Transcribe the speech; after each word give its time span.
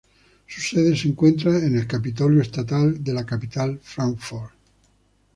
Su 0.47 0.61
sede 0.61 0.95
se 0.97 1.09
encuentra 1.09 1.55
en 1.59 1.77
el 1.77 1.85
Capitolio 1.85 2.41
estatal 2.41 3.03
de 3.03 3.13
la 3.13 3.23
capital 3.23 3.79
Frankfort. 3.83 4.51